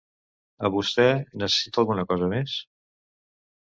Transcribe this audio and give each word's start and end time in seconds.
A 0.69 0.71
vostè, 0.77 1.05
necessita 1.43 1.83
alguna 1.85 2.09
cosa 2.15 2.35
més? 2.37 2.61